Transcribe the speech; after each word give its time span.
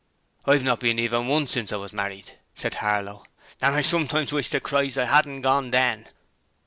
'I've 0.45 0.63
not 0.63 0.79
been 0.79 0.97
even 0.97 1.27
once 1.27 1.51
since 1.51 1.71
I 1.71 1.75
was 1.75 1.93
married,' 1.93 2.31
said 2.55 2.73
Harlow, 2.73 3.23
'and 3.61 3.75
I 3.75 3.81
sometimes 3.81 4.33
wish 4.33 4.49
to 4.49 4.59
Christ 4.59 4.97
I 4.97 5.03
'adn't 5.05 5.41
gorn 5.43 5.69
then.' 5.69 6.07